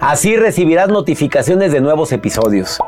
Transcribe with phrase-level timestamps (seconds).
[0.00, 2.78] Así recibirás notificaciones de nuevos episodios.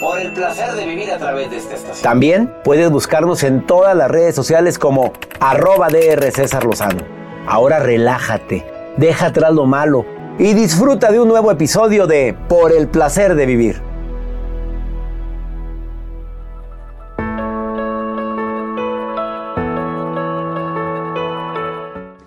[0.00, 2.02] Por el placer de vivir a través de esta estación.
[2.02, 7.02] También puedes buscarnos en todas las redes sociales como arroba DR César Lozano.
[7.46, 8.64] Ahora relájate,
[8.96, 10.06] deja atrás lo malo
[10.38, 13.91] y disfruta de un nuevo episodio de Por el placer de vivir.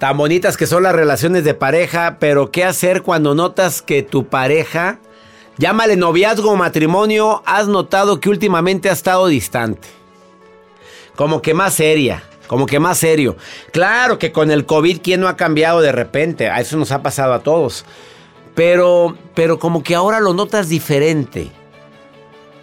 [0.06, 4.28] Tan bonitas que son las relaciones de pareja, pero ¿qué hacer cuando notas que tu
[4.28, 5.00] pareja
[5.58, 9.88] Llámale noviazgo o matrimonio, has notado que últimamente ha estado distante.
[11.16, 13.36] Como que más seria, como que más serio.
[13.72, 16.52] Claro que con el COVID, ¿quién no ha cambiado de repente?
[16.52, 17.84] A eso nos ha pasado a todos.
[18.54, 21.50] Pero, pero como que ahora lo notas diferente.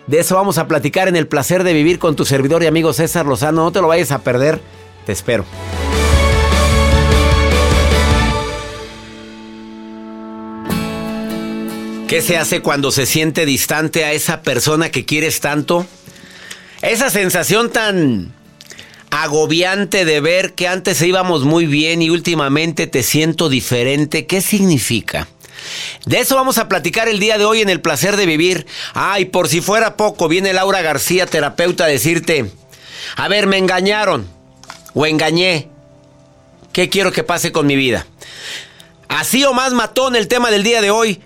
[0.06, 2.92] De eso vamos a platicar en el placer de vivir con tu servidor y amigo
[2.92, 3.64] César Lozano.
[3.64, 4.60] No te lo vayas a perder.
[5.06, 5.44] Te espero.
[12.12, 15.86] ¿Qué se hace cuando se siente distante a esa persona que quieres tanto?
[16.82, 18.34] Esa sensación tan
[19.08, 25.26] agobiante de ver que antes íbamos muy bien y últimamente te siento diferente, ¿qué significa?
[26.04, 28.66] De eso vamos a platicar el día de hoy en el placer de vivir.
[28.92, 32.50] Ay, por si fuera poco, viene Laura García, terapeuta, a decirte,
[33.16, 34.28] a ver, me engañaron
[34.92, 35.70] o engañé.
[36.74, 38.06] ¿Qué quiero que pase con mi vida?
[39.08, 41.22] Así o más matón el tema del día de hoy.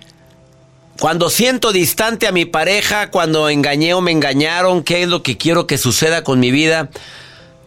[0.99, 5.37] Cuando siento distante a mi pareja, cuando engañé o me engañaron, ¿qué es lo que
[5.37, 6.89] quiero que suceda con mi vida?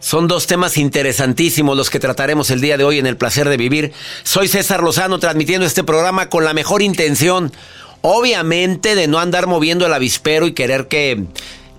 [0.01, 3.55] Son dos temas interesantísimos los que trataremos el día de hoy en el placer de
[3.55, 3.93] vivir.
[4.23, 7.53] Soy César Lozano transmitiendo este programa con la mejor intención,
[8.01, 11.23] obviamente de no andar moviendo el avispero y querer que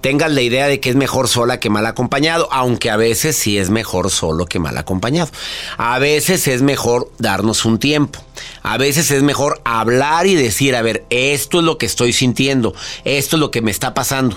[0.02, 3.56] tengas la idea de que es mejor sola que mal acompañado, aunque a veces sí
[3.56, 5.30] es mejor solo que mal acompañado.
[5.78, 8.18] A veces es mejor darnos un tiempo.
[8.62, 12.74] A veces es mejor hablar y decir, a ver, esto es lo que estoy sintiendo,
[13.04, 14.36] esto es lo que me está pasando.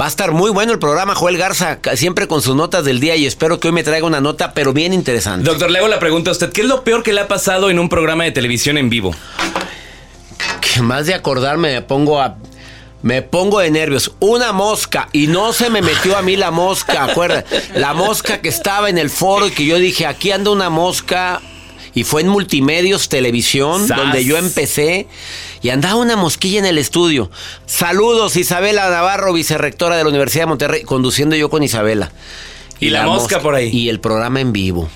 [0.00, 3.16] Va a estar muy bueno el programa, Joel Garza, siempre con sus notas del día
[3.16, 5.44] y espero que hoy me traiga una nota, pero bien interesante.
[5.44, 7.70] Doctor, le hago la pregunta a usted, ¿qué es lo peor que le ha pasado
[7.70, 9.14] en un programa de televisión en vivo?
[10.60, 12.36] Que más de acordarme me pongo a
[13.02, 14.12] me pongo de nervios.
[14.20, 15.08] Una mosca.
[15.12, 17.44] Y no se me metió a mí la mosca, acuerda.
[17.74, 21.40] La mosca que estaba en el foro y que yo dije, aquí anda una mosca.
[21.94, 25.08] Y fue en Multimedios Televisión, donde yo empecé.
[25.60, 27.30] Y andaba una mosquilla en el estudio.
[27.66, 32.10] Saludos, Isabela Navarro, vicerrectora de la Universidad de Monterrey, conduciendo yo con Isabela.
[32.80, 33.68] Y, la, mosca, por ahí.
[33.68, 34.88] Y el programa en vivo.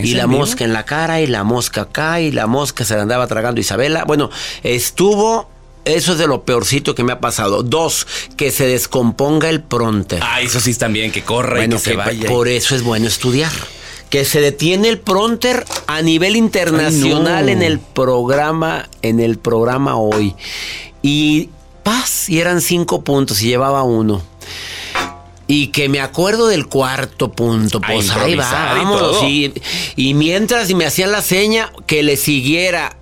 [0.00, 3.02] Y la mosca en la cara, y la mosca acá, y la mosca se la
[3.02, 4.04] andaba tragando Isabela.
[4.04, 4.30] Bueno,
[4.62, 5.51] estuvo
[5.84, 7.62] eso es de lo peorcito que me ha pasado.
[7.62, 8.06] Dos,
[8.36, 10.20] que se descomponga el pronter.
[10.22, 12.28] Ah, eso sí también, que corra y que, se vaya.
[12.28, 13.52] Por eso es bueno estudiar.
[14.10, 20.34] Que se detiene el pronter a nivel internacional en el programa, en el programa hoy.
[21.00, 21.48] Y
[21.82, 24.22] paz, y eran cinco puntos y llevaba uno.
[25.48, 29.22] Y que me acuerdo del cuarto punto, pues ahí va, vámonos.
[29.24, 29.52] Y,
[29.96, 32.96] y mientras me hacían la seña que le siguiera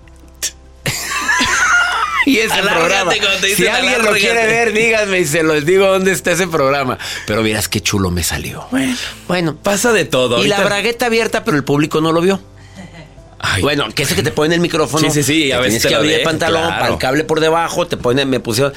[2.26, 3.12] y ese programa.
[3.54, 6.98] Si alguien lo quiere ver, díganme y se los digo dónde está ese programa.
[7.26, 8.66] Pero miras qué chulo me salió.
[9.28, 10.44] Bueno, pasa de todo.
[10.44, 12.40] Y la bragueta abierta, pero el público no lo vio.
[13.62, 15.10] Bueno, que es que te ponen el micrófono.
[15.10, 15.52] Sí, sí, sí.
[15.52, 18.40] A veces tienes que abrir el pantalón, para el cable por debajo, te ponen, me
[18.40, 18.72] pusieron.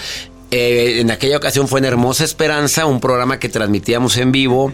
[0.51, 4.71] Eh, en aquella ocasión fue en Hermosa Esperanza, un programa que transmitíamos en vivo.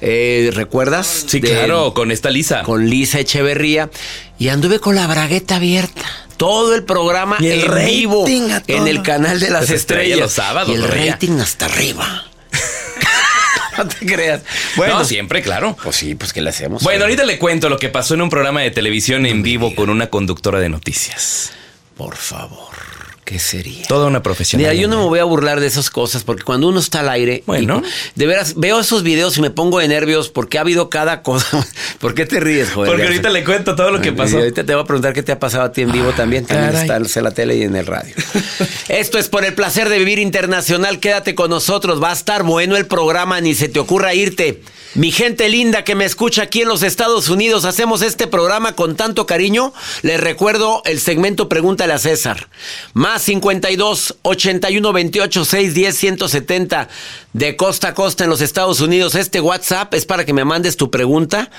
[0.00, 1.24] Eh, ¿Recuerdas?
[1.26, 2.62] Sí, claro, con esta Lisa.
[2.62, 3.90] Con Lisa Echeverría.
[4.38, 6.04] Y anduve con la bragueta abierta
[6.36, 10.18] todo el programa y el en vivo en el canal de las, estrellas.
[10.18, 10.70] los sábados.
[10.70, 12.24] Y el rating hasta arriba.
[13.78, 14.42] no te creas.
[14.76, 15.76] Bueno, siempre, claro.
[15.82, 16.82] Pues sí, pues que le hacemos?
[16.82, 19.90] Bueno, ahorita le cuento lo que pasó en un programa de televisión en vivo con
[19.90, 21.52] una conductora de noticias.
[21.96, 22.85] Por favor.
[23.26, 23.84] ¿Qué sería?
[23.88, 24.62] Toda una profesión.
[24.62, 27.08] Mira, yo no me voy a burlar de esas cosas porque cuando uno está al
[27.08, 27.82] aire, bueno,
[28.14, 31.66] de veras veo esos videos y me pongo de nervios porque ha habido cada cosa.
[31.98, 32.92] ¿Por qué te ríes, joder?
[32.92, 34.36] Porque ahorita le cuento todo lo que pasó.
[34.36, 36.46] Y ahorita te voy a preguntar qué te ha pasado a ti en vivo también.
[36.46, 38.14] También está en la tele y en el radio.
[38.88, 41.00] Esto es por el placer de vivir internacional.
[41.00, 42.00] Quédate con nosotros.
[42.00, 44.62] Va a estar bueno el programa, ni se te ocurra irte.
[44.96, 48.96] Mi gente linda que me escucha aquí en los Estados Unidos, hacemos este programa con
[48.96, 49.74] tanto cariño.
[50.00, 52.48] Les recuerdo el segmento Pregúntale a César.
[52.94, 56.88] Más 52 81 28 610 170
[57.34, 59.14] de costa a costa en los Estados Unidos.
[59.16, 61.50] Este WhatsApp es para que me mandes tu pregunta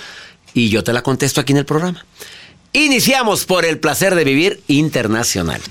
[0.55, 2.07] y yo te la contesto aquí en el programa.
[2.73, 5.61] Iniciamos por el placer de vivir internacional.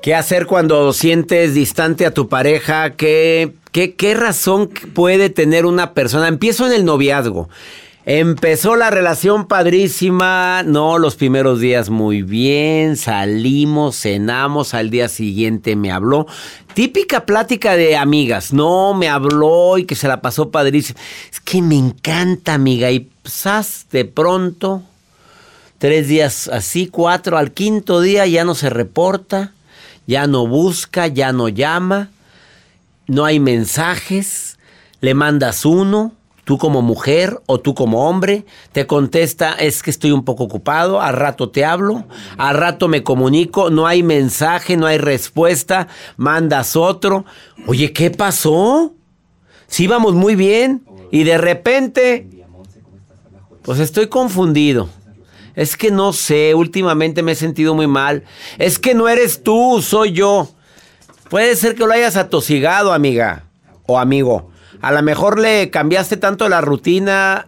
[0.00, 2.96] ¿Qué hacer cuando sientes distante a tu pareja?
[2.96, 6.28] ¿Qué, qué, razón puede tener una persona?
[6.28, 7.48] Empiezo en el noviazgo.
[8.04, 15.76] Empezó la relación padrísima, no, los primeros días muy bien, salimos, cenamos, al día siguiente
[15.76, 16.26] me habló.
[16.74, 20.98] Típica plática de amigas, no, me habló y que se la pasó padrísima.
[21.30, 24.82] Es que me encanta, amiga, y psas, de pronto,
[25.78, 29.52] tres días así, cuatro, al quinto día ya no se reporta,
[30.08, 32.10] ya no busca, ya no llama,
[33.06, 34.58] no hay mensajes,
[35.00, 36.12] le mandas uno
[36.44, 41.00] tú como mujer o tú como hombre, te contesta, es que estoy un poco ocupado,
[41.00, 42.04] a rato te hablo,
[42.36, 47.24] a rato me comunico, no hay mensaje, no hay respuesta, mandas otro.
[47.66, 48.92] Oye, ¿qué pasó?
[49.66, 50.84] Sí, vamos muy bien.
[51.10, 52.28] Y de repente,
[53.62, 54.88] pues estoy confundido.
[55.54, 58.24] Es que no sé, últimamente me he sentido muy mal.
[58.58, 60.48] Es que no eres tú, soy yo.
[61.32, 63.44] Puede ser que lo hayas atosigado, amiga
[63.86, 64.50] o amigo.
[64.82, 67.46] A lo mejor le cambiaste tanto la rutina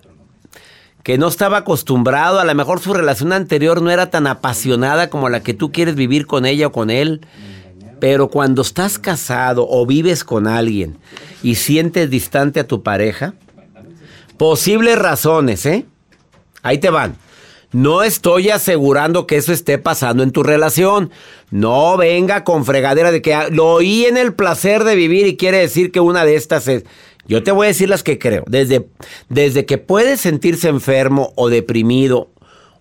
[1.03, 2.41] que no estaba acostumbrado.
[2.41, 5.97] A lo mejor su relación anterior no era tan apasionada como la que tú quieres
[5.97, 7.27] vivir con ella o con él.
[8.01, 10.97] Pero cuando estás casado o vives con alguien
[11.43, 13.35] y sientes distante a tu pareja,
[14.39, 15.85] posibles razones, ¿eh?
[16.63, 17.17] Ahí te van.
[17.75, 21.11] No estoy asegurando que eso esté pasando en tu relación.
[21.51, 25.59] No venga con fregadera de que lo oí en el placer de vivir y quiere
[25.59, 26.85] decir que una de estas es.
[27.27, 28.45] Yo te voy a decir las que creo.
[28.47, 28.87] Desde,
[29.29, 32.31] desde que puedes sentirse enfermo o deprimido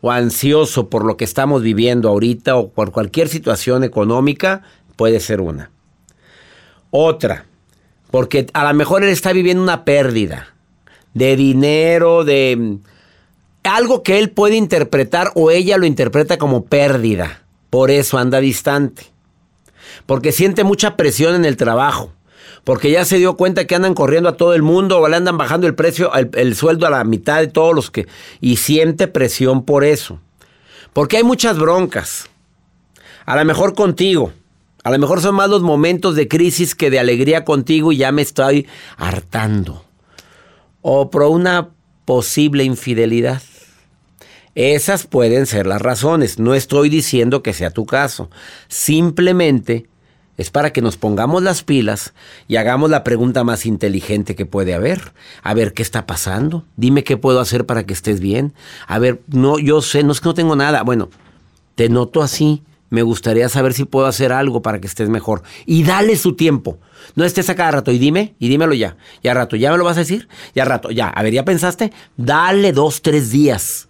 [0.01, 4.61] o ansioso por lo que estamos viviendo ahorita o por cualquier situación económica,
[4.95, 5.71] puede ser una.
[6.91, 7.47] Otra,
[8.11, 10.53] porque a lo mejor él está viviendo una pérdida
[11.15, 12.77] de dinero, de
[13.63, 17.43] algo que él puede interpretar o ella lo interpreta como pérdida.
[17.69, 19.07] Por eso anda distante.
[20.05, 22.11] Porque siente mucha presión en el trabajo
[22.63, 25.37] porque ya se dio cuenta que andan corriendo a todo el mundo o le andan
[25.37, 28.07] bajando el precio, el, sueldo a la mitad de todos los que...
[28.39, 30.19] Y siente presión por eso.
[30.93, 32.29] Porque hay muchas broncas.
[33.25, 34.31] A lo mejor contigo.
[34.83, 38.11] A lo mejor son más los momentos de crisis que de alegría contigo y ya
[38.13, 38.67] me estoy
[38.97, 39.83] hartando.
[40.81, 41.69] O por una
[42.05, 43.41] posible infidelidad.
[44.55, 46.39] Esas pueden ser las razones.
[46.39, 48.29] No estoy diciendo que sea tu caso.
[48.67, 49.87] Simplemente
[50.37, 52.13] es para que nos pongamos las pilas
[52.47, 55.13] y hagamos la pregunta más inteligente que puede haber.
[55.43, 56.65] A ver, ¿qué está pasando?
[56.75, 58.53] Dime qué puedo hacer para que estés bien.
[58.87, 60.83] A ver, no, yo sé, no es que no tengo nada.
[60.83, 61.09] Bueno,
[61.75, 62.63] te noto así.
[62.89, 65.41] Me gustaría saber si puedo hacer algo para que estés mejor.
[65.65, 66.77] Y dale su tiempo.
[67.15, 68.97] No estés a cada rato y dime, y dímelo ya.
[69.23, 70.27] Ya rato, ¿ya me lo vas a decir?
[70.53, 71.09] Ya rato, ya.
[71.09, 71.91] A ver, ¿ya pensaste?
[72.17, 73.87] Dale dos, tres días.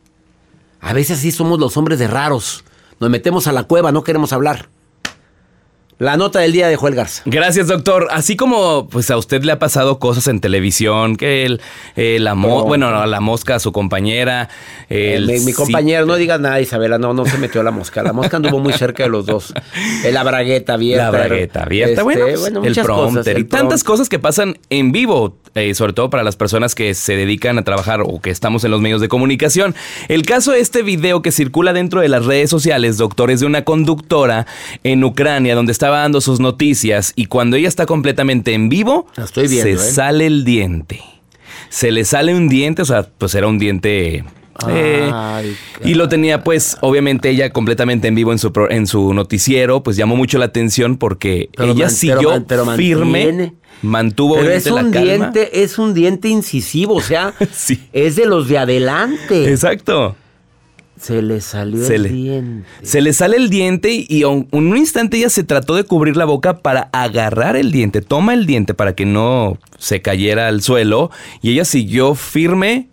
[0.83, 2.65] A veces así somos los hombres de raros.
[2.99, 4.67] Nos metemos a la cueva, no queremos hablar.
[5.99, 7.21] La nota del día de Joel Garza.
[7.25, 8.07] Gracias, doctor.
[8.11, 11.61] Así como pues a usted le ha pasado cosas en televisión, que el,
[11.95, 14.49] eh, la bueno, la mosca a su compañera.
[14.89, 18.03] El, mi, compañera, no digas nada, Isabela, no, no se metió la mosca.
[18.03, 19.53] La mosca anduvo muy cerca de los dos.
[20.11, 21.05] La bragueta abierta.
[21.05, 25.37] La bragueta abierta, este, bueno, pues, el prompter y tantas cosas que pasan en vivo,
[25.55, 28.71] eh, sobre todo para las personas que se dedican a trabajar o que estamos en
[28.71, 29.75] los medios de comunicación.
[30.09, 33.45] El caso de este video que circula dentro de las redes sociales, doctor, es de
[33.45, 34.45] una conductora
[34.83, 39.05] en Ucrania donde está estaba dando sus noticias y cuando ella está completamente en vivo,
[39.15, 39.91] estoy viendo, se ¿eh?
[39.91, 41.01] sale el diente.
[41.69, 44.23] Se le sale un diente, o sea, pues era un diente
[44.69, 45.11] eh,
[45.83, 49.95] y lo tenía pues obviamente ella completamente en vivo en su, en su noticiero, pues
[49.95, 52.43] llamó mucho la atención porque ella siguió
[52.75, 57.33] firme, mantuvo pero es un diente, es un diente incisivo, o sea,
[57.93, 59.49] es de los de adelante.
[59.49, 60.15] Exacto.
[60.99, 62.67] Se le salió el diente.
[62.83, 66.25] Se le sale el diente y en un instante ella se trató de cubrir la
[66.25, 68.01] boca para agarrar el diente.
[68.01, 72.89] Toma el diente para que no se cayera al suelo y ella siguió firme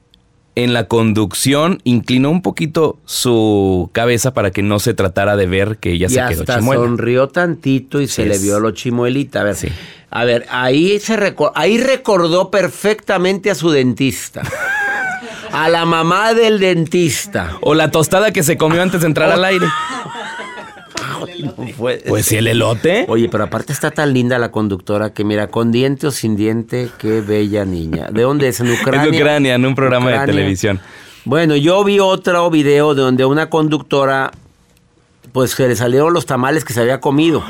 [0.57, 5.79] en la conducción, inclinó un poquito su cabeza para que no se tratara de ver
[5.79, 9.41] que ella se quedó hasta sonrió tantito y se le vio lo chimuelita.
[9.41, 9.57] A ver,
[10.11, 14.43] a ver ahí, se ahí recordó perfectamente a su dentista.
[15.53, 17.59] a la mamá del dentista.
[17.61, 19.67] O la tostada que se comió antes de entrar al aire.
[21.77, 23.07] pues si el elote.
[23.09, 26.91] Oye, pero aparte está tan linda la conductora que mira, con diente o sin diente,
[26.99, 28.09] qué bella niña.
[28.11, 28.61] ¿De dónde es?
[28.61, 29.09] ¿En Ucrania?
[29.09, 30.81] En Ucrania, en un programa de televisión.
[31.25, 34.31] Bueno, yo vi otro video donde una conductora,
[35.33, 37.45] pues se le salieron los tamales que se había comido.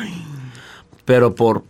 [1.04, 1.62] Pero por...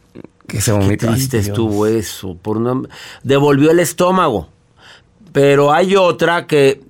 [0.47, 1.07] Que se vomitó.
[1.07, 2.37] Qué triste estuvo eso.
[2.41, 2.89] Por
[3.23, 4.49] devolvió el estómago
[5.33, 6.81] pero hay otra que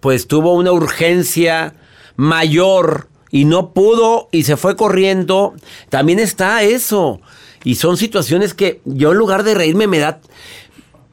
[0.00, 1.74] pues tuvo una urgencia
[2.16, 5.54] mayor y no pudo y se fue corriendo.
[5.88, 7.20] También está eso.
[7.64, 10.20] Y son situaciones que yo en lugar de reírme me da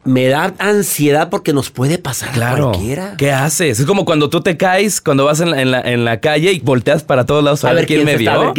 [0.03, 2.69] me da ansiedad porque nos puede pasar claro.
[2.69, 3.15] a cualquiera.
[3.17, 3.79] ¿Qué haces?
[3.79, 5.71] Es como cuando tú te caes, cuando vas en
[6.05, 8.53] la, calle y volteas para todos lados a, ver, quién, me vio.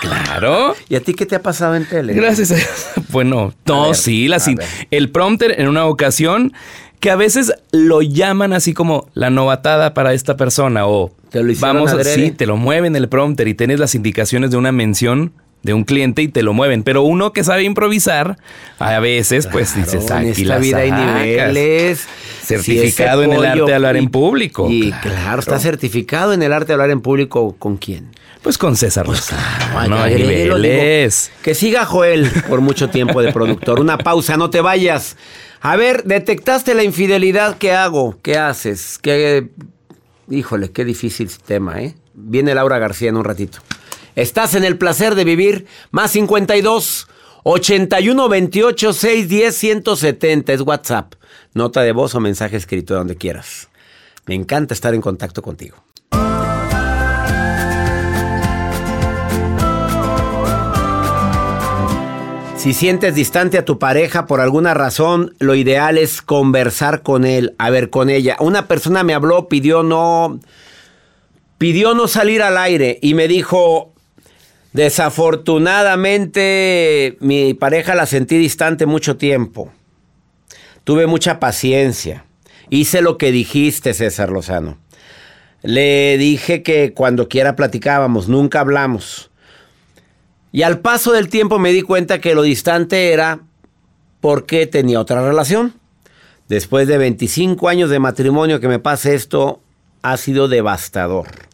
[0.00, 0.74] Claro.
[0.88, 2.14] ¿Y a ti qué te ha pasado en tele?
[2.14, 2.56] Gracias a
[3.08, 4.42] Bueno, no, sí, la,
[4.90, 6.52] el prompter en una ocasión
[7.06, 11.52] que a veces lo llaman así como la novatada para esta persona o te lo
[11.60, 15.32] vamos a sí, te lo mueven el prompter y tienes las indicaciones de una mención
[15.66, 16.82] de un cliente y te lo mueven.
[16.82, 18.38] Pero uno que sabe improvisar,
[18.78, 22.06] a veces, pues dices, aquí la vida hay niveles.
[22.42, 24.68] Certificado en el arte de hablar en público.
[24.70, 25.40] Y claro.
[25.40, 27.56] está certificado en el arte de hablar en público.
[27.58, 28.12] ¿Con quién?
[28.42, 29.30] Pues con César pues,
[29.88, 31.32] No hay niveles.
[31.42, 33.80] Que siga Joel por mucho tiempo de productor.
[33.80, 35.16] Una pausa, no te vayas.
[35.60, 38.16] A ver, detectaste la infidelidad, ¿qué hago?
[38.22, 38.98] ¿Qué haces?
[39.02, 39.48] ¿Qué...
[40.30, 41.94] Híjole, qué difícil tema, ¿eh?
[42.14, 43.58] Viene Laura García en un ratito.
[44.16, 45.66] Estás en el placer de vivir.
[45.90, 47.06] Más 52
[47.44, 51.12] 81 28 610 170 es WhatsApp.
[51.52, 53.68] Nota de voz o mensaje escrito donde quieras.
[54.24, 55.76] Me encanta estar en contacto contigo.
[62.56, 67.54] Si sientes distante a tu pareja por alguna razón, lo ideal es conversar con él,
[67.58, 68.36] a ver con ella.
[68.40, 70.40] Una persona me habló, pidió no
[71.58, 73.92] pidió no salir al aire y me dijo,
[74.76, 79.72] Desafortunadamente, mi pareja la sentí distante mucho tiempo.
[80.84, 82.26] Tuve mucha paciencia.
[82.68, 84.76] Hice lo que dijiste, César Lozano.
[85.62, 89.30] Le dije que cuando quiera platicábamos, nunca hablamos.
[90.52, 93.40] Y al paso del tiempo me di cuenta que lo distante era
[94.20, 95.72] porque tenía otra relación.
[96.50, 99.62] Después de 25 años de matrimonio que me pase esto,
[100.02, 101.45] ha sido devastador.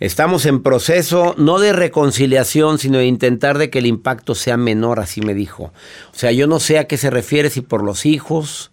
[0.00, 5.00] Estamos en proceso no de reconciliación, sino de intentar de que el impacto sea menor,
[5.00, 5.72] así me dijo.
[6.12, 8.70] O sea, yo no sé a qué se refiere, si por los hijos.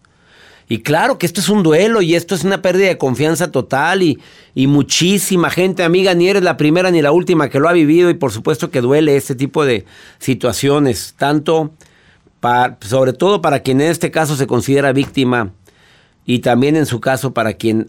[0.68, 4.04] Y claro que esto es un duelo y esto es una pérdida de confianza total
[4.04, 4.20] y,
[4.54, 8.10] y muchísima gente, amiga, ni eres la primera ni la última que lo ha vivido
[8.10, 9.86] y por supuesto que duele este tipo de
[10.20, 11.74] situaciones, tanto,
[12.82, 15.54] sobre todo para quien en este caso se considera víctima
[16.26, 17.88] y también en su caso para quien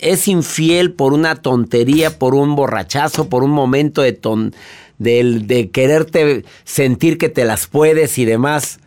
[0.00, 4.54] es infiel por una tontería, por un borrachazo, por un momento de, ton,
[4.98, 8.80] de, quererte sentir que te las puedes y demás.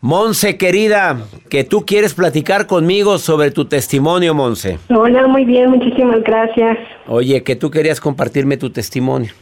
[0.00, 4.78] Monse, querida, que tú quieres platicar conmigo sobre tu testimonio, Monse.
[4.88, 6.78] Hola, muy bien, muchísimas gracias.
[7.06, 9.32] Oye, que tú querías compartirme tu testimonio.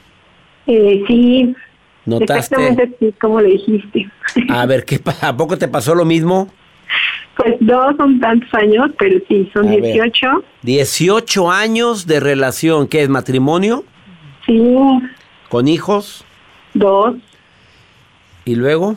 [0.67, 1.55] Eh, sí.
[2.05, 2.57] ¿Notaste?
[2.57, 4.11] Exactamente sí, como le dijiste.
[4.49, 6.49] A ver, ¿qué, ¿a poco te pasó lo mismo?
[7.39, 10.43] Pues no son tantos años, pero sí, son 18.
[10.63, 13.85] 18 años de relación, ¿qué es matrimonio?
[14.45, 14.77] Sí.
[15.49, 16.25] ¿Con hijos?
[16.75, 17.15] Dos.
[18.45, 18.97] ¿Y luego?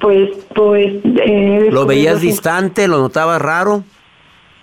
[0.00, 0.94] Pues, pues...
[1.04, 2.86] Eh, ¿Lo veías distante?
[2.86, 3.82] ¿Lo notabas raro?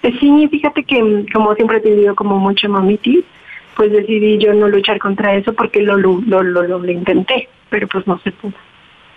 [0.02, 3.26] Eh, sí, fíjate que como siempre he tenido como mucha mamitis,
[3.76, 8.08] pues decidí yo no luchar contra eso porque lo, lo, lo, lo, intenté, pero pues
[8.08, 8.54] no se pudo.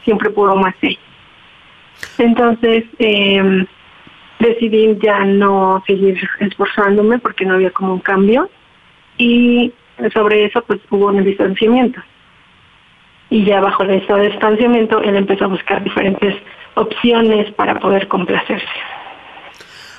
[0.03, 0.99] Siempre pudo más ella.
[2.19, 3.67] Entonces eh,
[4.39, 8.51] decidí ya no seguir esforzándome porque no había como un cambio
[9.19, 9.73] y
[10.13, 12.01] sobre eso pues hubo un distanciamiento.
[13.31, 16.35] Y ya bajo ese distanciamiento él empezó a buscar diferentes
[16.75, 18.67] opciones para poder complacerse.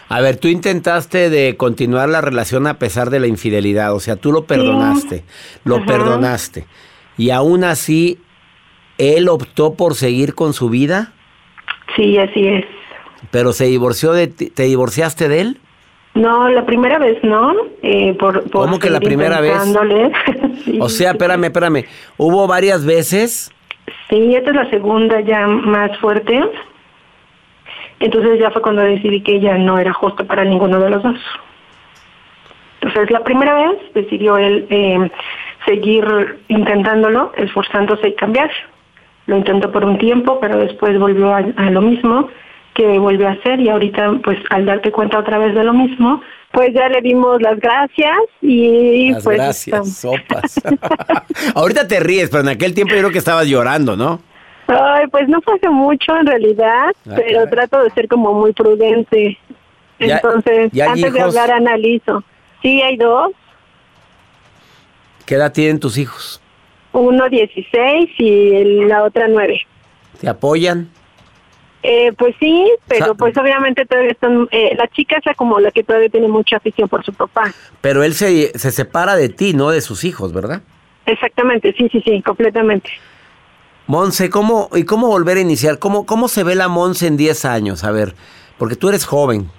[0.09, 4.15] A ver, tú intentaste de continuar la relación a pesar de la infidelidad, o sea,
[4.15, 5.23] tú lo perdonaste,
[5.63, 6.65] lo perdonaste,
[7.17, 8.19] y aún así,
[8.99, 11.12] ¿él optó por seguir con su vida?
[11.95, 12.65] Sí, así es.
[13.31, 15.57] ¿Pero se divorció de te divorciaste de él?
[16.15, 17.53] No, la primera vez no.
[17.81, 19.57] Eh, por, ¿Cómo que la primera vez?
[20.79, 21.85] o sea, espérame, espérame.
[22.17, 23.51] ¿Hubo varias veces?
[24.09, 26.39] Sí, esta es la segunda ya más fuerte.
[27.99, 31.19] Entonces ya fue cuando decidí que ya no era justo para ninguno de los dos.
[32.81, 35.09] Entonces la primera vez decidió él eh,
[35.65, 36.05] seguir
[36.49, 38.51] intentándolo, esforzándose y cambiar.
[39.27, 42.29] Lo intentó por un tiempo, pero después volvió a, lo mismo
[42.73, 46.21] que volvió a hacer y ahorita pues al darte cuenta otra vez de lo mismo,
[46.51, 50.61] pues ya le dimos las gracias y las pues gracias, sopas.
[51.55, 54.19] ahorita te ríes, pero en aquel tiempo yo creo que estabas llorando, ¿no?
[54.67, 58.53] Ay, pues no fue hace mucho en realidad, ah, pero trato de ser como muy
[58.53, 59.37] prudente.
[59.99, 62.23] Entonces, antes de hablar analizo.
[62.61, 63.31] Sí, hay dos.
[65.25, 66.41] ¿Qué edad tienen tus hijos?
[66.93, 69.59] Uno 16 y la otra 9.
[70.19, 70.89] ¿Te apoyan?
[71.85, 75.83] Eh, pues sí, pero pues obviamente todavía están, eh, la chica es como la que
[75.83, 77.53] todavía tiene mucha afición por su papá.
[77.81, 80.61] Pero él se, se separa de ti, no de sus hijos, ¿verdad?
[81.05, 82.89] Exactamente, sí, sí, sí, completamente.
[83.87, 85.77] Monse, ¿cómo, ¿y cómo volver a iniciar?
[85.77, 87.83] ¿Cómo, ¿Cómo se ve la Monse en 10 años?
[87.83, 88.15] A ver,
[88.57, 89.49] porque tú eres joven.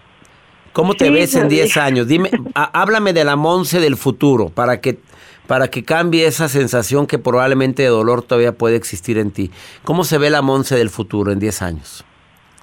[0.72, 2.08] ¿Cómo te ves en 10 años?
[2.08, 4.98] Dime, háblame de la Monse del futuro para que
[5.46, 9.50] para que cambie esa sensación que probablemente de dolor todavía puede existir en ti.
[9.84, 12.04] ¿Cómo se ve la Monse del futuro en 10 años?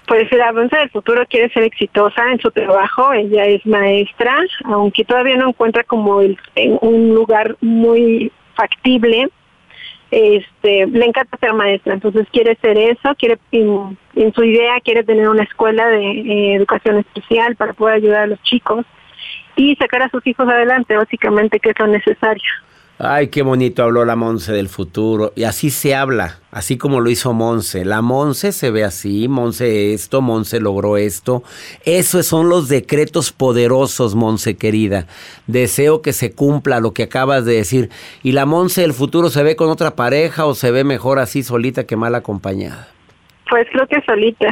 [0.07, 4.35] Pues la Monse del futuro quiere ser exitosa en su trabajo, ella es maestra,
[4.65, 9.29] aunque todavía no encuentra como el, en un lugar muy factible,
[10.11, 13.97] este, le encanta ser maestra, entonces quiere ser eso, quiere en,
[14.33, 18.43] su idea quiere tener una escuela de eh, educación especial para poder ayudar a los
[18.43, 18.85] chicos
[19.55, 22.43] y sacar a sus hijos adelante, básicamente que es lo necesario.
[23.03, 25.33] Ay, qué bonito habló la Monse del futuro.
[25.35, 27.83] Y así se habla, así como lo hizo Monse.
[27.83, 31.41] La Monse se ve así, Monse esto, Monse logró esto.
[31.83, 35.07] Esos son los decretos poderosos, Monse querida.
[35.47, 37.89] Deseo que se cumpla lo que acabas de decir.
[38.21, 41.41] ¿Y la Monse del futuro se ve con otra pareja o se ve mejor así
[41.41, 42.87] solita que mal acompañada?
[43.49, 44.47] Pues creo que solita.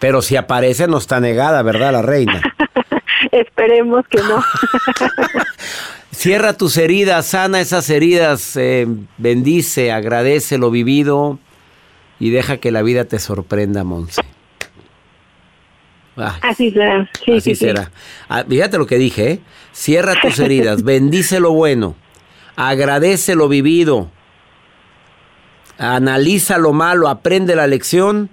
[0.00, 2.42] Pero si aparece no está negada, ¿verdad, la reina?
[3.32, 4.42] Esperemos que no.
[6.10, 8.86] Cierra tus heridas, sana esas heridas, eh,
[9.18, 11.38] bendice, agradece lo vivido
[12.18, 14.22] y deja que la vida te sorprenda, Monse.
[16.16, 17.10] Ah, así será.
[17.36, 17.90] así será.
[18.28, 19.40] Ah, fíjate lo que dije, ¿eh?
[19.72, 21.94] Cierra tus heridas, bendice lo bueno,
[22.56, 24.10] agradece lo vivido,
[25.76, 28.30] analiza lo malo, aprende la lección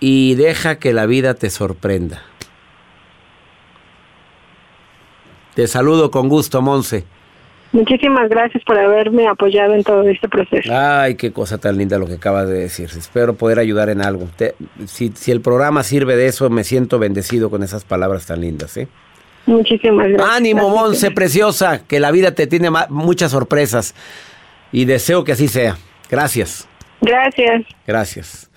[0.00, 2.22] y deja que la vida te sorprenda.
[5.58, 7.02] Te saludo con gusto, Monse.
[7.72, 10.72] Muchísimas gracias por haberme apoyado en todo este proceso.
[10.72, 12.88] Ay, qué cosa tan linda lo que acabas de decir.
[12.96, 14.28] Espero poder ayudar en algo.
[14.86, 18.76] si, el programa sirve de eso, me siento bendecido con esas palabras tan lindas.
[18.76, 18.86] ¿eh?
[19.46, 20.30] Muchísimas gracias.
[20.30, 23.96] Ánimo, Monse, preciosa, que la vida te tiene muchas sorpresas.
[24.70, 25.76] Y deseo que así sea.
[26.08, 26.68] Gracias.
[27.00, 27.64] Gracias.
[27.84, 28.48] Gracias.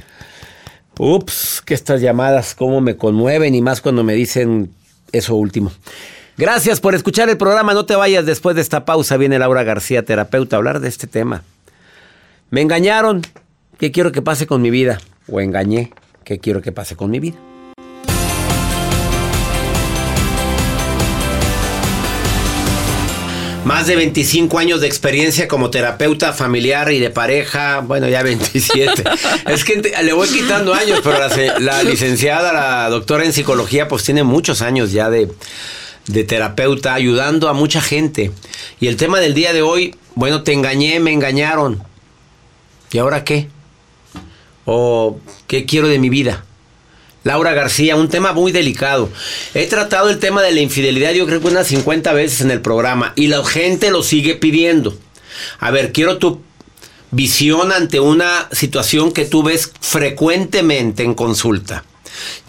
[1.00, 4.70] Ups, que estas llamadas cómo me conmueven y más cuando me dicen
[5.12, 5.72] eso último.
[6.38, 7.74] Gracias por escuchar el programa.
[7.74, 9.18] No te vayas después de esta pausa.
[9.18, 11.44] Viene Laura García, terapeuta, a hablar de este tema.
[12.50, 13.22] Me engañaron.
[13.78, 15.00] ¿Qué quiero que pase con mi vida?
[15.28, 15.92] O engañé.
[16.24, 17.38] ¿Qué quiero que pase con mi vida?
[23.66, 29.04] Más de 25 años de experiencia como terapeuta familiar y de pareja, bueno, ya 27.
[29.48, 34.04] es que le voy quitando años, pero la, la, licenciada, la doctora en psicología, pues
[34.04, 35.30] tiene muchos años ya de,
[36.08, 38.32] de terapeuta ayudando a mucha gente.
[38.80, 41.84] Y el tema del día de hoy, bueno, te engañé, me engañaron.
[42.92, 43.48] ¿Y ahora qué?
[44.66, 46.44] ¿O qué quiero de mi vida?
[47.24, 49.10] Laura García, un tema muy delicado.
[49.54, 52.62] He tratado el tema de la infidelidad yo creo que unas 50 veces en el
[52.62, 54.98] programa y la gente lo sigue pidiendo.
[55.60, 56.42] A ver, quiero tu
[57.12, 61.84] visión ante una situación que tú ves frecuentemente en consulta.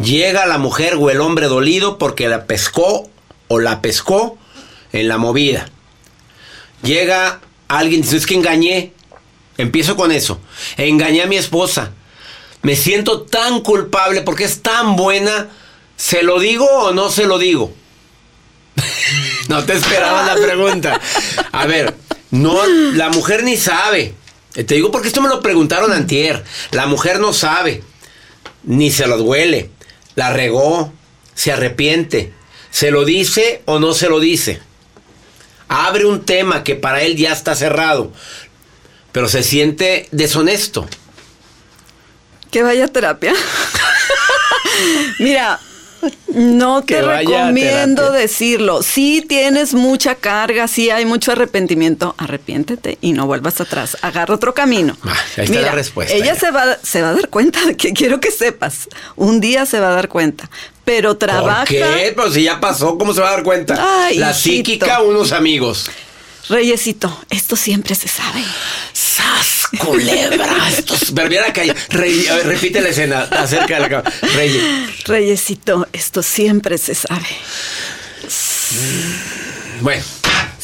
[0.02, 3.10] Llega la mujer o el hombre dolido porque la pescó
[3.52, 4.38] o la pescó
[4.94, 5.68] en la movida.
[6.82, 8.92] Llega alguien dice, es que engañé.
[9.58, 10.40] Empiezo con eso.
[10.78, 11.90] Engañé a mi esposa.
[12.62, 15.50] Me siento tan culpable porque es tan buena.
[15.96, 17.74] ¿Se lo digo o no se lo digo?
[19.48, 20.98] no te esperaba la pregunta.
[21.52, 21.94] A ver,
[22.30, 24.14] no, la mujer ni sabe.
[24.54, 26.42] Te digo porque esto me lo preguntaron antier.
[26.70, 27.82] La mujer no sabe.
[28.64, 29.68] Ni se lo duele.
[30.14, 30.90] La regó.
[31.34, 32.32] Se arrepiente.
[32.72, 34.60] ¿Se lo dice o no se lo dice?
[35.68, 38.12] Abre un tema que para él ya está cerrado,
[39.12, 40.88] pero se siente deshonesto.
[42.50, 43.34] Que vaya a terapia.
[45.18, 45.60] Mira,
[46.28, 48.82] no te recomiendo decirlo.
[48.82, 53.96] Si tienes mucha carga, si hay mucho arrepentimiento, arrepiéntete y no vuelvas atrás.
[54.02, 54.96] Agarra otro camino.
[55.04, 56.14] Ah, ahí está la respuesta.
[56.14, 58.88] Ella se va, se va a dar cuenta de que quiero que sepas.
[59.16, 60.50] Un día se va a dar cuenta.
[60.84, 61.60] Pero trabaja.
[61.60, 62.12] ¿Por qué?
[62.16, 64.08] Pero si ya pasó, ¿cómo se va a dar cuenta?
[64.14, 65.90] la psíquica, unos amigos.
[66.48, 68.42] Reyesito, esto siempre se sabe.
[69.14, 70.68] ¡Sas, culebra!
[70.70, 70.94] Esto
[71.52, 71.74] que
[72.44, 74.04] repite la escena acerca de la cama.
[74.34, 74.62] Reyes.
[75.04, 77.26] Reyesito, esto siempre se sabe.
[79.82, 80.02] Bueno,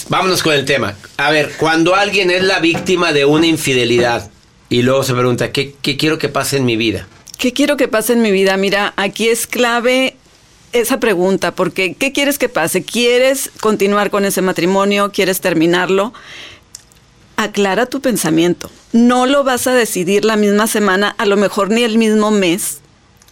[0.09, 0.95] vámonos con el tema.
[1.19, 4.31] A ver, cuando alguien es la víctima de una infidelidad
[4.71, 7.07] y luego se pregunta, ¿qué, qué quiero que pase en mi vida?
[7.37, 8.57] ¿Qué quiero que pase en mi vida?
[8.57, 10.17] Mira, aquí es clave
[10.73, 12.83] esa pregunta, porque ¿qué quieres que pase?
[12.83, 15.13] ¿Quieres continuar con ese matrimonio?
[15.13, 16.15] ¿Quieres terminarlo?
[17.41, 18.69] Aclara tu pensamiento.
[18.93, 22.79] No lo vas a decidir la misma semana, a lo mejor ni el mismo mes,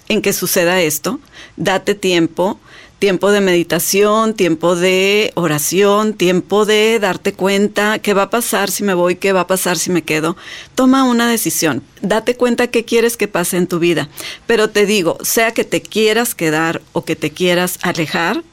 [0.08, 1.18] en que suceda esto,
[1.56, 2.60] date tiempo,
[3.00, 8.84] tiempo de meditación, tiempo de oración, tiempo de darte cuenta qué va a pasar si
[8.84, 10.36] me voy, qué va a pasar si me quedo.
[10.76, 14.08] Toma una decisión, date cuenta qué quieres que pase en tu vida.
[14.46, 18.44] Pero te digo, sea que te quieras quedar o que te quieras alejar,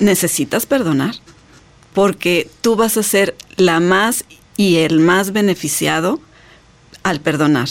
[0.00, 1.14] necesitas perdonar,
[1.92, 4.24] porque tú vas a ser la más
[4.56, 6.20] y el más beneficiado
[7.02, 7.68] al perdonar.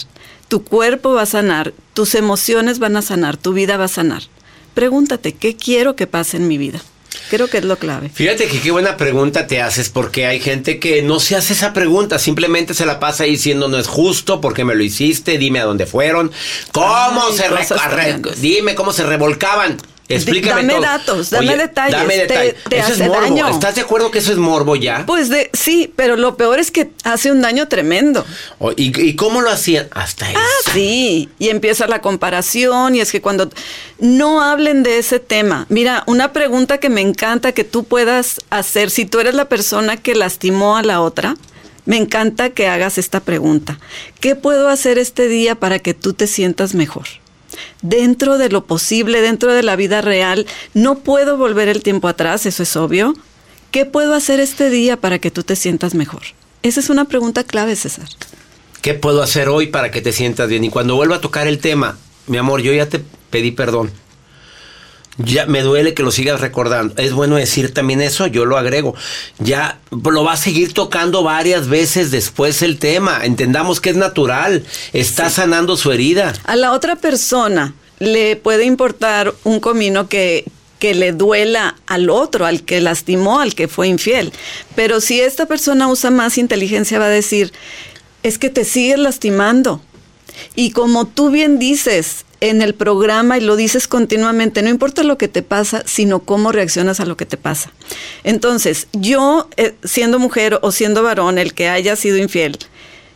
[0.48, 4.22] Tu cuerpo va a sanar, tus emociones van a sanar, tu vida va a sanar
[4.74, 6.80] pregúntate, ¿qué quiero que pase en mi vida?
[7.30, 8.10] Creo que es lo clave.
[8.12, 11.72] Fíjate que qué buena pregunta te haces, porque hay gente que no se hace esa
[11.72, 15.64] pregunta, simplemente se la pasa diciendo no es justo, porque me lo hiciste, dime a
[15.64, 16.32] dónde fueron,
[16.72, 17.44] cómo se
[18.40, 19.78] dime cómo se revolcaban.
[20.08, 21.98] Explícame dame datos, dame detalles.
[21.98, 22.54] Dame.
[22.68, 23.48] Te, eso es morbo.
[23.48, 25.04] ¿Estás de acuerdo que eso es morbo ya?
[25.06, 28.24] Pues de, sí, pero lo peor es que hace un daño tremendo.
[28.76, 29.88] ¿Y, cómo lo hacían?
[29.92, 30.38] Hasta eso.
[30.38, 31.30] Ah, sí.
[31.38, 33.50] Y empieza la comparación y es que cuando
[33.98, 35.66] no hablen de ese tema.
[35.70, 39.96] Mira, una pregunta que me encanta que tú puedas hacer, si tú eres la persona
[39.96, 41.36] que lastimó a la otra,
[41.86, 43.78] me encanta que hagas esta pregunta.
[44.20, 47.06] ¿Qué puedo hacer este día para que tú te sientas mejor?
[47.82, 50.46] Dentro de lo posible, dentro de la vida real.
[50.72, 53.14] No puedo volver el tiempo atrás, eso es obvio.
[53.70, 56.22] ¿Qué puedo hacer este día para que tú te sientas mejor?
[56.62, 58.08] Esa es una pregunta clave, César.
[58.82, 60.64] ¿Qué puedo hacer hoy para que te sientas bien?
[60.64, 63.90] Y cuando vuelva a tocar el tema, mi amor, yo ya te pedí perdón
[65.18, 66.94] ya me duele que lo sigas recordando.
[66.96, 68.94] Es bueno decir también eso, yo lo agrego.
[69.38, 73.24] Ya lo va a seguir tocando varias veces después el tema.
[73.24, 76.32] Entendamos que es natural, está sanando su herida.
[76.44, 80.44] A la otra persona le puede importar un comino que,
[80.78, 84.32] que le duela al otro, al que lastimó, al que fue infiel.
[84.74, 87.52] Pero si esta persona usa más inteligencia, va a decir,
[88.22, 89.80] es que te sigues lastimando.
[90.56, 95.18] Y como tú bien dices, en el programa y lo dices continuamente, no importa lo
[95.18, 97.72] que te pasa, sino cómo reaccionas a lo que te pasa.
[98.22, 102.58] Entonces, yo, eh, siendo mujer o siendo varón, el que haya sido infiel,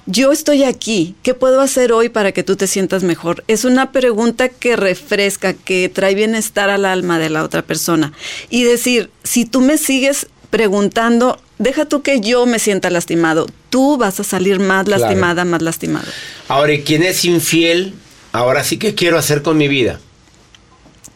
[0.06, 3.44] yo estoy aquí, ¿qué puedo hacer hoy para que tú te sientas mejor?
[3.46, 8.14] Es una pregunta que refresca, que trae bienestar al alma de la otra persona.
[8.48, 13.98] Y decir, si tú me sigues preguntando, deja tú que yo me sienta lastimado, tú
[13.98, 16.08] vas a salir más lastimada, más lastimado.
[16.48, 17.92] Ahora, ¿y quién es infiel?
[18.32, 20.00] Ahora sí que quiero hacer con mi vida.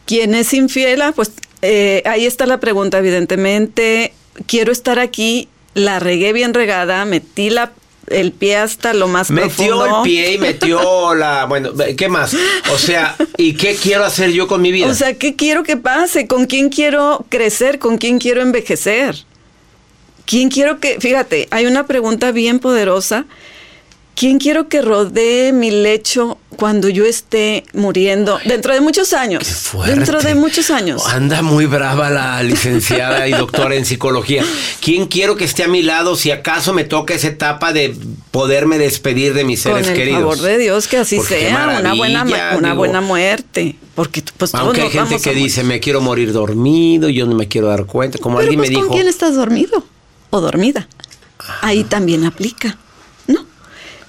[0.07, 1.03] ¿Quién es infiel?
[1.03, 4.13] Ah, pues eh, ahí está la pregunta, evidentemente.
[4.47, 7.73] Quiero estar aquí, la regué bien regada, metí la,
[8.09, 12.35] el pie hasta lo más metió el pie y metió la bueno qué más
[12.73, 15.77] o sea y qué quiero hacer yo con mi vida o sea qué quiero que
[15.77, 19.25] pase con quién quiero crecer con quién quiero envejecer
[20.27, 23.25] quién quiero que fíjate hay una pregunta bien poderosa
[24.15, 28.39] ¿Quién quiero que rodee mi lecho cuando yo esté muriendo?
[28.45, 29.73] Dentro de muchos años.
[29.87, 31.07] Dentro de muchos años.
[31.09, 34.45] Anda muy brava la licenciada y doctora en psicología.
[34.81, 37.97] ¿Quién quiero que esté a mi lado si acaso me toca esa etapa de
[38.31, 40.21] poderme despedir de mis seres el queridos?
[40.21, 42.25] favor de Dios que así sea, una buena
[42.57, 47.27] una buena muerte, porque pues Aunque hay gente que dice, "Me quiero morir dormido, yo
[47.27, 48.89] no me quiero dar cuenta", como alguien me pues, dijo.
[48.89, 49.85] ¿Con quién estás dormido
[50.31, 50.87] o dormida?
[51.63, 52.79] Ahí también aplica.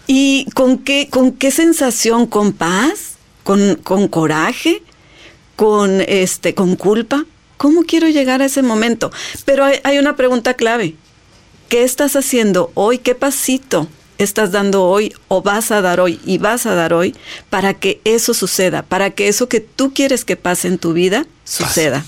[0.08, 2.28] ¿Y con qué, con qué sensación?
[2.28, 3.14] ¿Con paz?
[3.44, 4.84] ¿Con, con coraje?
[5.56, 7.26] ¿Con, este, ¿Con culpa?
[7.58, 9.12] ¿Cómo quiero llegar a ese momento?
[9.46, 10.96] Pero hay, hay una pregunta clave.
[11.70, 12.98] ¿Qué estás haciendo hoy?
[12.98, 13.88] ¿Qué pasito
[14.18, 17.16] estás dando hoy o vas a dar hoy y vas a dar hoy
[17.50, 21.26] para que eso suceda, para que eso que tú quieres que pase en tu vida
[21.44, 22.06] suceda?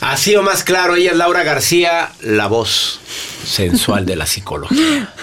[0.00, 3.00] Así o más claro, ella es Laura García, la voz
[3.44, 5.12] sensual de la psicología.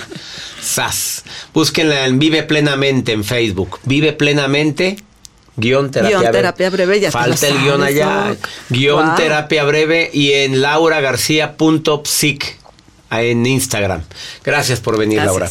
[0.63, 1.23] SAS.
[1.53, 3.79] Búsquenla en Vive Plenamente en Facebook.
[3.83, 4.97] Vive Plenamente.
[5.55, 6.99] Guión terapia, breve.
[6.99, 8.35] Ya Falta el guion allá.
[8.69, 12.57] Guión terapia breve y en lauragarcía.psic
[13.11, 14.01] en Instagram.
[14.43, 15.49] Gracias por venir, Laura.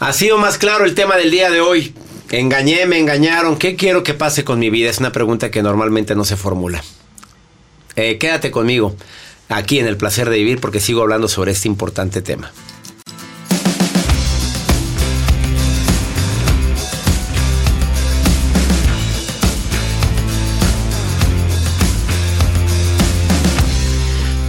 [0.00, 1.94] Ha sido más claro el tema del día de hoy.
[2.30, 3.56] Engañé, me engañaron.
[3.56, 4.90] ¿Qué quiero que pase con mi vida?
[4.90, 6.82] Es una pregunta que normalmente no se formula.
[7.96, 8.96] Eh, quédate conmigo
[9.48, 12.52] aquí en el placer de vivir porque sigo hablando sobre este importante tema.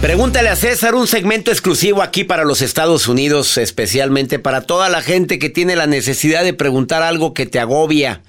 [0.06, 5.02] Pregúntale a César un segmento exclusivo aquí para los Estados Unidos, especialmente para toda la
[5.02, 8.22] gente que tiene la necesidad de preguntar algo que te agobia,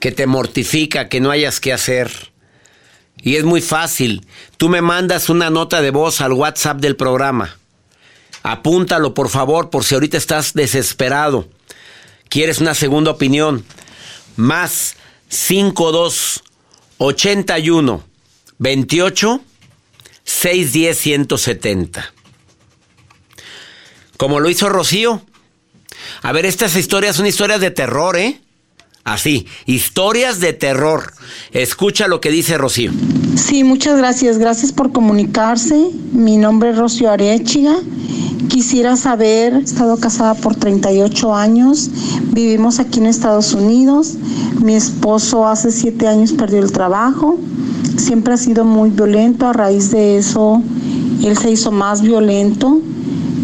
[0.00, 2.32] que te mortifica, que no hayas que hacer.
[3.22, 4.26] Y es muy fácil.
[4.56, 7.56] Tú me mandas una nota de voz al WhatsApp del programa.
[8.42, 11.48] Apúntalo, por favor, por si ahorita estás desesperado.
[12.28, 13.64] Quieres una segunda opinión.
[14.34, 14.96] Más
[15.28, 16.42] 52
[16.98, 18.04] 81
[18.58, 19.40] 28
[20.46, 22.12] 610 170.
[24.16, 25.20] Como lo hizo Rocío.
[26.22, 28.40] A ver, estas historias son historias de terror, ¿eh?
[29.02, 31.12] Así, historias de terror.
[31.50, 32.92] Escucha lo que dice Rocío.
[33.34, 34.38] Sí, muchas gracias.
[34.38, 35.90] Gracias por comunicarse.
[36.12, 37.76] Mi nombre es Rocío Arechiga.
[38.48, 41.90] Quisiera saber, he estado casada por 38 años,
[42.32, 44.14] vivimos aquí en Estados Unidos.
[44.62, 47.40] Mi esposo hace siete años perdió el trabajo.
[48.06, 49.48] Siempre ha sido muy violento.
[49.48, 50.62] A raíz de eso,
[51.24, 52.80] él se hizo más violento.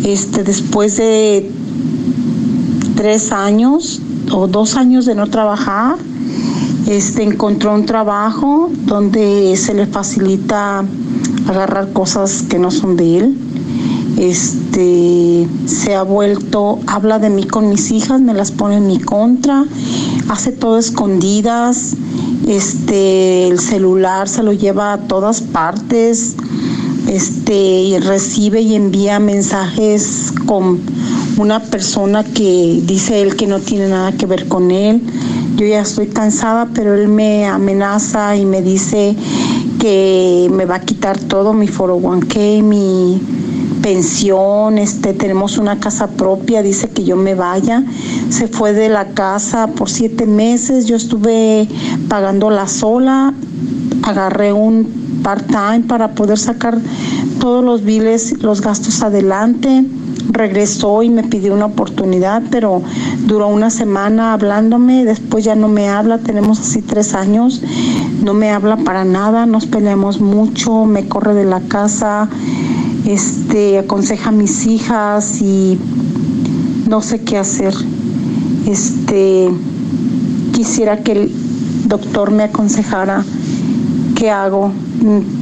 [0.04, 1.50] Este, después de
[2.94, 5.96] tres años o dos años de no trabajar,
[6.86, 10.84] este, encontró un trabajo donde se le facilita
[11.48, 13.38] agarrar cosas que no son de él.
[14.16, 19.00] Este se ha vuelto, habla de mí con mis hijas, me las pone en mi
[19.00, 19.64] contra,
[20.28, 21.94] hace todo escondidas,
[22.46, 26.34] este, el celular se lo lleva a todas partes,
[27.08, 30.80] este, y recibe y envía mensajes con
[31.36, 35.02] una persona que dice él que no tiene nada que ver con él.
[35.56, 39.16] Yo ya estoy cansada, pero él me amenaza y me dice
[39.78, 43.20] que me va a quitar todo, mi 401k, mi
[43.82, 47.82] pensión, este, tenemos una casa propia, dice que yo me vaya.
[48.32, 51.68] Se fue de la casa por siete meses, yo estuve
[52.08, 53.34] pagándola sola,
[54.04, 56.78] agarré un part-time para poder sacar
[57.38, 59.84] todos los biles, los gastos adelante
[60.30, 62.80] regresó y me pidió una oportunidad, pero
[63.26, 67.60] duró una semana hablándome, después ya no me habla, tenemos así tres años,
[68.22, 72.30] no me habla para nada, nos peleamos mucho, me corre de la casa,
[73.04, 75.78] este, aconseja a mis hijas y
[76.88, 77.74] no sé qué hacer.
[78.66, 79.48] Este,
[80.52, 81.32] quisiera que el
[81.86, 83.24] doctor me aconsejara
[84.16, 84.72] qué hago.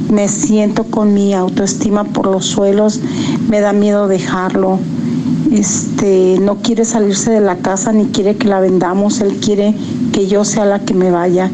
[0.09, 2.99] Me siento con mi autoestima por los suelos,
[3.47, 4.79] me da miedo dejarlo.
[5.51, 9.75] Este, no quiere salirse de la casa ni quiere que la vendamos, él quiere
[10.13, 11.51] que yo sea la que me vaya.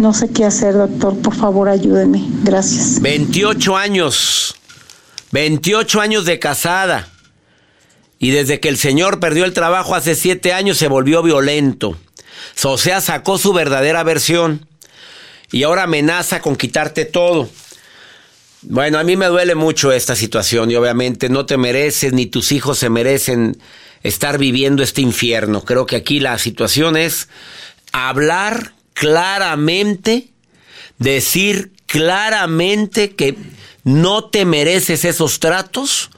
[0.00, 2.24] No sé qué hacer, doctor, por favor ayúdeme.
[2.42, 3.00] Gracias.
[3.02, 4.54] 28 años.
[5.32, 7.06] 28 años de casada.
[8.22, 11.96] Y desde que el señor perdió el trabajo hace 7 años se volvió violento.
[12.62, 14.66] O sea, sacó su verdadera versión.
[15.50, 17.48] Y ahora amenaza con quitarte todo.
[18.60, 22.52] Bueno, a mí me duele mucho esta situación y obviamente no te mereces ni tus
[22.52, 23.56] hijos se merecen
[24.02, 25.64] estar viviendo este infierno.
[25.64, 27.28] Creo que aquí la situación es
[27.90, 30.28] hablar claramente,
[30.98, 33.34] decir claramente que
[33.82, 36.10] no te mereces esos tratos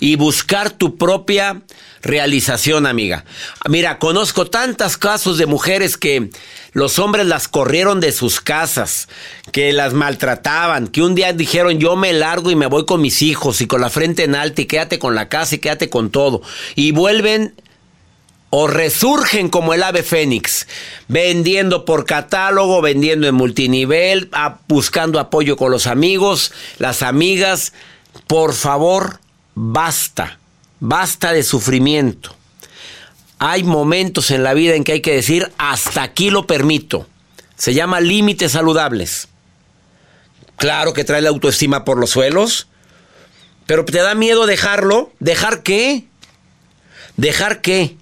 [0.00, 1.62] y buscar tu propia
[2.02, 3.24] realización, amiga.
[3.68, 6.30] Mira, conozco tantos casos de mujeres que
[6.72, 9.08] los hombres las corrieron de sus casas,
[9.52, 13.22] que las maltrataban, que un día dijeron yo me largo y me voy con mis
[13.22, 16.10] hijos y con la frente en alta y quédate con la casa y quédate con
[16.10, 16.42] todo.
[16.74, 17.54] Y vuelven
[18.50, 20.66] o resurgen como el ave fénix,
[21.08, 24.30] vendiendo por catálogo, vendiendo en multinivel,
[24.68, 27.72] buscando apoyo con los amigos, las amigas.
[28.28, 29.20] Por favor,
[29.56, 30.38] basta,
[30.78, 32.36] basta de sufrimiento.
[33.38, 37.08] Hay momentos en la vida en que hay que decir, hasta aquí lo permito.
[37.56, 39.28] Se llama límites saludables.
[40.56, 42.68] Claro que trae la autoestima por los suelos,
[43.66, 45.12] pero te da miedo dejarlo.
[45.18, 46.04] ¿Dejar qué?
[47.16, 47.96] ¿Dejar qué?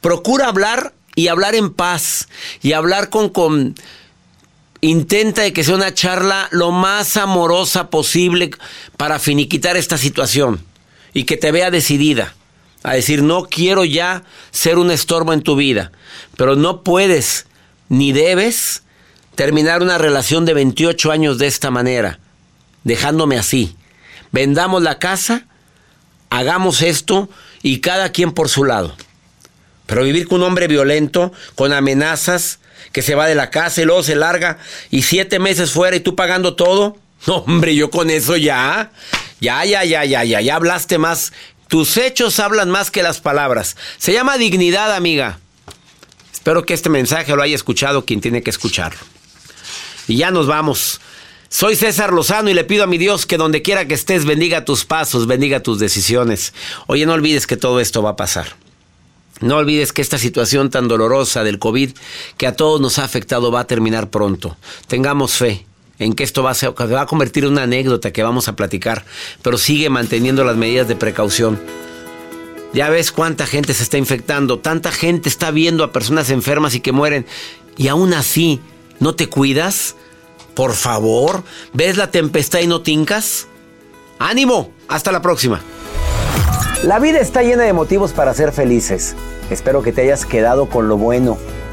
[0.00, 2.28] Procura hablar y hablar en paz
[2.62, 3.74] y hablar con, con
[4.80, 8.50] intenta de que sea una charla lo más amorosa posible
[8.96, 10.67] para finiquitar esta situación
[11.18, 12.32] y que te vea decidida
[12.84, 15.90] a decir no quiero ya ser un estorbo en tu vida,
[16.36, 17.46] pero no puedes
[17.88, 18.84] ni debes
[19.34, 22.20] terminar una relación de 28 años de esta manera,
[22.84, 23.74] dejándome así.
[24.30, 25.48] Vendamos la casa,
[26.30, 27.28] hagamos esto
[27.64, 28.94] y cada quien por su lado.
[29.86, 32.60] Pero vivir con un hombre violento, con amenazas,
[32.92, 36.00] que se va de la casa y luego se larga y siete meses fuera y
[36.00, 36.96] tú pagando todo.
[37.26, 38.92] No, hombre, yo con eso ya,
[39.40, 41.32] ya, ya, ya, ya, ya, ya hablaste más.
[41.68, 43.76] Tus hechos hablan más que las palabras.
[43.98, 45.38] Se llama dignidad, amiga.
[46.32, 49.00] Espero que este mensaje lo haya escuchado quien tiene que escucharlo.
[50.06, 51.00] Y ya nos vamos.
[51.50, 54.64] Soy César Lozano y le pido a mi Dios que donde quiera que estés bendiga
[54.64, 56.52] tus pasos, bendiga tus decisiones.
[56.86, 58.56] Oye, no olvides que todo esto va a pasar.
[59.40, 61.92] No olvides que esta situación tan dolorosa del COVID
[62.36, 64.56] que a todos nos ha afectado va a terminar pronto.
[64.88, 65.67] Tengamos fe
[65.98, 69.04] en que esto va a, va a convertir en una anécdota que vamos a platicar,
[69.42, 71.60] pero sigue manteniendo las medidas de precaución.
[72.72, 76.80] Ya ves cuánta gente se está infectando, tanta gente está viendo a personas enfermas y
[76.80, 77.26] que mueren.
[77.76, 78.60] y aún así
[79.00, 79.96] no te cuidas.
[80.54, 83.46] Por favor, ¿ves la tempestad y no tincas?
[84.18, 84.72] ¡Ánimo!
[84.88, 85.60] Hasta la próxima.
[86.82, 89.14] La vida está llena de motivos para ser felices.
[89.50, 91.38] Espero que te hayas quedado con lo bueno